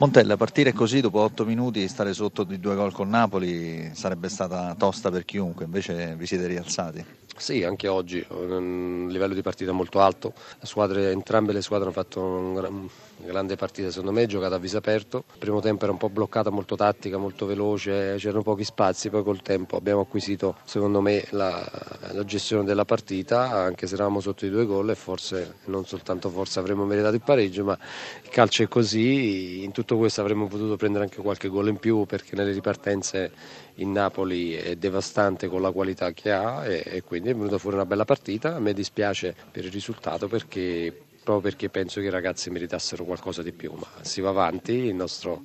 Montella, 0.00 0.38
partire 0.38 0.72
così 0.72 1.02
dopo 1.02 1.20
8 1.20 1.44
minuti, 1.44 1.86
stare 1.86 2.14
sotto 2.14 2.42
di 2.44 2.58
due 2.58 2.74
gol 2.74 2.90
con 2.90 3.10
Napoli 3.10 3.90
sarebbe 3.92 4.30
stata 4.30 4.74
tosta 4.74 5.10
per 5.10 5.26
chiunque, 5.26 5.66
invece 5.66 6.14
vi 6.16 6.24
siete 6.24 6.46
rialzati. 6.46 7.04
Sì, 7.40 7.64
anche 7.64 7.88
oggi, 7.88 8.22
un 8.28 9.06
livello 9.08 9.32
di 9.32 9.40
partita 9.40 9.72
molto 9.72 10.00
alto, 10.00 10.34
squadre, 10.62 11.10
entrambe 11.10 11.54
le 11.54 11.62
squadre 11.62 11.86
hanno 11.86 11.94
fatto 11.94 12.20
un 12.20 12.86
grande 13.16 13.56
partita 13.56 13.88
secondo 13.88 14.12
me, 14.12 14.26
giocata 14.26 14.56
a 14.56 14.58
viso 14.58 14.76
aperto, 14.76 15.24
il 15.32 15.38
primo 15.38 15.60
tempo 15.60 15.84
era 15.84 15.92
un 15.92 15.96
po' 15.98 16.10
bloccata, 16.10 16.50
molto 16.50 16.76
tattica, 16.76 17.16
molto 17.16 17.46
veloce, 17.46 18.16
c'erano 18.18 18.42
pochi 18.42 18.62
spazi, 18.62 19.08
poi 19.08 19.22
col 19.22 19.40
tempo 19.40 19.76
abbiamo 19.76 20.02
acquisito 20.02 20.56
secondo 20.64 21.00
me 21.00 21.24
la, 21.30 21.66
la 22.12 22.24
gestione 22.26 22.64
della 22.64 22.84
partita, 22.84 23.50
anche 23.50 23.86
se 23.86 23.94
eravamo 23.94 24.20
sotto 24.20 24.44
i 24.44 24.50
due 24.50 24.66
gol 24.66 24.90
e 24.90 24.94
forse, 24.94 25.54
non 25.64 25.86
soltanto 25.86 26.28
forse 26.28 26.58
avremmo 26.58 26.84
meritato 26.84 27.14
il 27.14 27.22
pareggio, 27.22 27.64
ma 27.64 27.78
il 28.22 28.28
calcio 28.28 28.64
è 28.64 28.68
così, 28.68 29.64
in 29.64 29.72
tutto 29.72 29.96
questo 29.96 30.20
avremmo 30.20 30.46
potuto 30.46 30.76
prendere 30.76 31.04
anche 31.04 31.22
qualche 31.22 31.48
gol 31.48 31.68
in 31.68 31.78
più 31.78 32.04
perché 32.04 32.36
nelle 32.36 32.52
ripartenze 32.52 33.32
il 33.80 33.88
Napoli 33.88 34.54
è 34.54 34.76
devastante 34.76 35.48
con 35.48 35.60
la 35.62 35.70
qualità 35.70 36.12
che 36.12 36.30
ha 36.30 36.66
e, 36.66 36.82
e 36.84 37.02
quindi 37.02 37.30
è 37.30 37.34
venuta 37.34 37.58
fuori 37.58 37.76
una 37.76 37.86
bella 37.86 38.04
partita. 38.04 38.54
A 38.54 38.60
me 38.60 38.72
dispiace 38.72 39.34
per 39.50 39.64
il 39.64 39.72
risultato 39.72 40.28
perché, 40.28 40.94
proprio 41.22 41.50
perché 41.50 41.68
penso 41.68 42.00
che 42.00 42.06
i 42.06 42.10
ragazzi 42.10 42.50
meritassero 42.50 43.04
qualcosa 43.04 43.42
di 43.42 43.52
più, 43.52 43.72
ma 43.72 43.88
si 44.02 44.20
va 44.20 44.28
avanti, 44.30 44.72
il 44.72 44.94
nostro, 44.94 45.42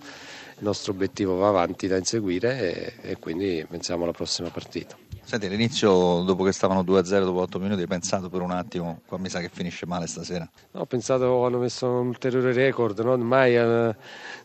il 0.57 0.63
nostro 0.63 0.91
obiettivo 0.91 1.35
va 1.35 1.47
avanti 1.47 1.87
da 1.87 1.97
inseguire 1.97 2.99
e, 3.01 3.11
e 3.11 3.17
quindi 3.17 3.65
pensiamo 3.69 4.03
alla 4.03 4.13
prossima 4.13 4.49
partita. 4.49 4.97
Senti, 5.25 5.47
all'inizio, 5.47 6.21
dopo 6.21 6.43
che 6.43 6.51
stavano 6.51 6.83
2-0 6.83 7.23
dopo 7.23 7.39
8 7.39 7.59
minuti, 7.59 7.81
hai 7.81 7.87
pensato 7.87 8.29
per 8.29 8.41
un 8.41 8.51
attimo, 8.51 9.01
qua 9.07 9.17
mi 9.17 9.27
sa 9.27 9.39
che 9.39 9.49
finisce 9.51 9.87
male 9.87 10.05
stasera? 10.05 10.47
No, 10.69 10.81
ho 10.81 10.85
pensato, 10.85 11.43
hanno 11.43 11.57
messo 11.57 11.89
un 11.89 12.09
ulteriore 12.09 12.53
record, 12.53 12.99
no? 12.99 13.13
ormai 13.13 13.55
eh, 13.55 13.95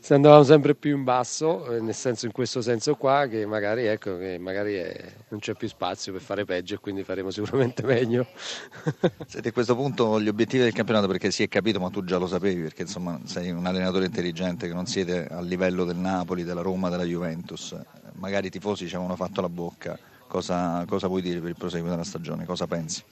andavamo 0.08 0.42
sempre 0.42 0.74
più 0.74 0.96
in 0.96 1.04
basso, 1.04 1.70
eh, 1.70 1.82
nel 1.82 1.94
senso 1.94 2.24
in 2.24 2.32
questo 2.32 2.62
senso 2.62 2.94
qua, 2.94 3.26
che 3.26 3.44
magari, 3.44 3.84
ecco, 3.84 4.16
che 4.16 4.38
magari 4.38 4.76
è, 4.76 5.12
non 5.28 5.40
c'è 5.40 5.52
più 5.52 5.68
spazio 5.68 6.12
per 6.12 6.22
fare 6.22 6.46
peggio 6.46 6.76
e 6.76 6.78
quindi 6.78 7.04
faremo 7.04 7.30
sicuramente 7.30 7.82
meglio. 7.82 8.26
Senti, 9.28 9.48
a 9.48 9.52
questo 9.52 9.76
punto 9.76 10.18
gli 10.18 10.28
obiettivi 10.28 10.62
del 10.62 10.72
campionato, 10.72 11.06
perché 11.08 11.30
si 11.30 11.42
è 11.42 11.48
capito, 11.48 11.78
ma 11.78 11.90
tu 11.90 12.04
già 12.04 12.16
lo 12.16 12.26
sapevi, 12.26 12.62
perché 12.62 12.82
insomma 12.82 13.20
sei 13.24 13.50
un 13.50 13.66
allenatore 13.66 14.06
intelligente, 14.06 14.66
che 14.66 14.72
non 14.72 14.86
siete 14.86 15.26
a 15.26 15.42
livello 15.42 15.84
del 15.84 15.96
Napoli, 15.96 16.42
della 16.42 16.62
Roma, 16.62 16.88
della 16.88 17.04
Juventus, 17.04 17.78
magari 18.14 18.46
i 18.46 18.50
tifosi 18.50 18.88
ci 18.88 18.94
avevano 18.94 19.16
fatto 19.16 19.42
la 19.42 19.50
bocca 19.50 19.98
Cosa, 20.30 20.84
cosa, 20.86 21.08
vuoi 21.08 21.22
dire 21.22 21.40
per 21.40 21.48
il 21.48 21.56
proseguo 21.56 21.90
della 21.90 22.04
stagione? 22.04 22.44
Cosa 22.44 22.68
pensi? 22.68 23.02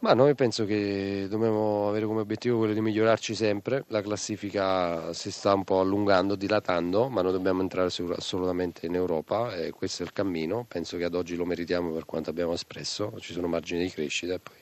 Ma 0.00 0.12
noi 0.12 0.34
penso 0.34 0.66
che 0.66 1.26
dobbiamo 1.26 1.88
avere 1.88 2.04
come 2.04 2.20
obiettivo 2.20 2.58
quello 2.58 2.74
di 2.74 2.82
migliorarci 2.82 3.34
sempre. 3.34 3.86
La 3.88 4.02
classifica 4.02 5.10
si 5.14 5.30
sta 5.30 5.54
un 5.54 5.64
po' 5.64 5.80
allungando, 5.80 6.34
dilatando, 6.34 7.08
ma 7.08 7.22
noi 7.22 7.32
dobbiamo 7.32 7.62
entrare 7.62 7.88
assolutamente 8.14 8.84
in 8.84 8.94
Europa 8.94 9.56
e 9.56 9.70
questo 9.70 10.02
è 10.02 10.04
il 10.04 10.12
cammino. 10.12 10.66
Penso 10.68 10.98
che 10.98 11.04
ad 11.04 11.14
oggi 11.14 11.34
lo 11.34 11.46
meritiamo 11.46 11.92
per 11.92 12.04
quanto 12.04 12.28
abbiamo 12.28 12.52
espresso, 12.52 13.14
ci 13.20 13.32
sono 13.32 13.46
margini 13.46 13.84
di 13.84 13.90
crescita 13.90 14.34
e 14.34 14.38
poi 14.38 14.56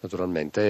naturalmente 0.00 0.60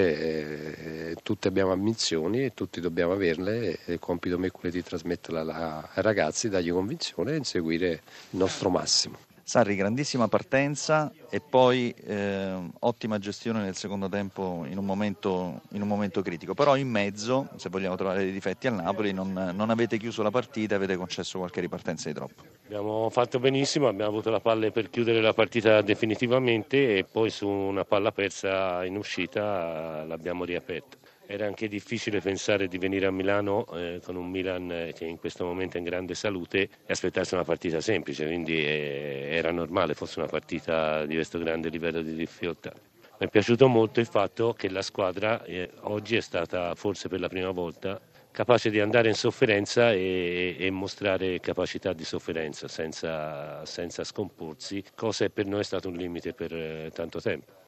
eh, 1.08 1.16
tutti 1.22 1.48
abbiamo 1.48 1.72
ambizioni 1.72 2.44
e 2.44 2.52
tutti 2.52 2.82
dobbiamo 2.82 3.12
averle 3.12 3.78
e 3.86 3.94
il 3.94 3.98
compito 3.98 4.36
mio 4.36 4.48
è 4.48 4.50
quello 4.50 4.74
di 4.74 4.82
trasmetterla 4.82 5.90
ai 5.94 6.02
ragazzi, 6.02 6.50
dargli 6.50 6.70
convinzione 6.70 7.32
e 7.32 7.36
inseguire 7.36 8.02
il 8.32 8.38
nostro 8.38 8.68
massimo. 8.68 9.16
Sarri, 9.48 9.76
grandissima 9.76 10.26
partenza 10.26 11.12
e 11.30 11.40
poi 11.40 11.94
eh, 12.04 12.68
ottima 12.80 13.20
gestione 13.20 13.62
nel 13.62 13.76
secondo 13.76 14.08
tempo 14.08 14.64
in 14.68 14.76
un, 14.76 14.84
momento, 14.84 15.60
in 15.70 15.82
un, 15.82 15.86
momento, 15.86 16.20
critico. 16.20 16.52
Però 16.52 16.74
in 16.74 16.88
mezzo, 16.88 17.50
se 17.54 17.68
vogliamo 17.68 17.94
trovare 17.94 18.24
dei 18.24 18.32
difetti 18.32 18.66
al 18.66 18.74
Napoli, 18.74 19.12
non, 19.12 19.52
non 19.54 19.70
avete 19.70 19.98
chiuso 19.98 20.24
la 20.24 20.32
partita 20.32 20.74
avete 20.74 20.96
concesso 20.96 21.38
qualche 21.38 21.60
ripartenza 21.60 22.08
di 22.08 22.14
troppo. 22.16 22.42
Abbiamo 22.64 23.08
fatto 23.08 23.38
benissimo, 23.38 23.86
abbiamo 23.86 24.10
avuto 24.10 24.30
la 24.30 24.40
palla 24.40 24.68
per 24.72 24.90
chiudere 24.90 25.20
la 25.20 25.32
partita 25.32 25.80
definitivamente 25.80 26.96
e 26.96 27.04
poi 27.04 27.30
su 27.30 27.46
una 27.46 27.84
palla 27.84 28.10
persa 28.10 28.84
in 28.84 28.96
uscita 28.96 30.02
l'abbiamo 30.02 30.44
riaperta. 30.44 30.96
Era 31.28 31.46
anche 31.46 31.66
difficile 31.66 32.20
pensare 32.20 32.68
di 32.68 32.78
venire 32.78 33.06
a 33.06 33.10
Milano 33.10 33.66
eh, 33.72 34.00
con 34.04 34.14
un 34.14 34.30
Milan 34.30 34.70
eh, 34.70 34.92
che 34.92 35.04
in 35.04 35.18
questo 35.18 35.44
momento 35.44 35.76
è 35.76 35.80
in 35.80 35.84
grande 35.84 36.14
salute 36.14 36.60
e 36.60 36.92
aspettarsi 36.92 37.34
una 37.34 37.42
partita 37.42 37.80
semplice, 37.80 38.26
quindi 38.26 38.54
eh, 38.54 39.28
era 39.32 39.50
normale 39.50 39.94
fosse 39.94 40.20
una 40.20 40.28
partita 40.28 41.04
di 41.04 41.14
questo 41.14 41.40
grande 41.40 41.68
livello 41.68 42.00
di 42.00 42.14
difficoltà. 42.14 42.72
Mi 43.18 43.26
è 43.26 43.28
piaciuto 43.28 43.66
molto 43.66 43.98
il 43.98 44.06
fatto 44.06 44.52
che 44.52 44.68
la 44.68 44.82
squadra 44.82 45.42
eh, 45.42 45.68
oggi 45.80 46.14
è 46.14 46.20
stata 46.20 46.74
forse 46.76 47.08
per 47.08 47.18
la 47.18 47.28
prima 47.28 47.50
volta 47.50 48.00
capace 48.30 48.68
di 48.68 48.78
andare 48.78 49.08
in 49.08 49.14
sofferenza 49.14 49.92
e, 49.92 50.56
e 50.58 50.70
mostrare 50.70 51.40
capacità 51.40 51.94
di 51.94 52.04
sofferenza 52.04 52.68
senza, 52.68 53.64
senza, 53.64 54.04
scomporsi, 54.04 54.84
cosa 54.94 55.24
che 55.24 55.30
per 55.30 55.46
noi 55.46 55.60
è 55.60 55.64
stato 55.64 55.88
un 55.88 55.94
limite 55.94 56.34
per 56.34 56.52
eh, 56.52 56.90
tanto 56.92 57.18
tempo. 57.18 57.64